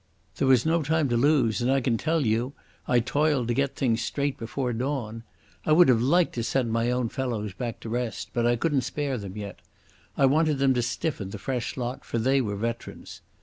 There 0.37 0.47
was 0.47 0.65
no 0.65 0.81
time 0.81 1.09
to 1.09 1.15
lose, 1.15 1.61
and 1.61 1.71
I 1.71 1.79
can 1.79 1.95
tell 1.95 2.25
you 2.25 2.53
I 2.87 2.99
toiled 3.01 3.47
to 3.49 3.53
get 3.53 3.75
things 3.75 4.01
straight 4.01 4.35
before 4.35 4.73
dawn. 4.73 5.21
I 5.63 5.73
would 5.73 5.89
have 5.89 6.01
liked 6.01 6.33
to 6.33 6.43
send 6.43 6.71
my 6.71 6.89
own 6.89 7.07
fellows 7.07 7.53
back 7.53 7.79
to 7.81 7.89
rest, 7.89 8.31
but 8.33 8.47
I 8.47 8.55
couldn't 8.55 8.81
spare 8.81 9.19
them 9.19 9.37
yet. 9.37 9.59
I 10.17 10.25
wanted 10.25 10.57
them 10.57 10.73
to 10.73 10.81
stiffen 10.81 11.29
the 11.29 11.37
fresh 11.37 11.77
lot, 11.77 12.03
for 12.03 12.17
they 12.17 12.41
were 12.41 12.55
veterans. 12.55 13.21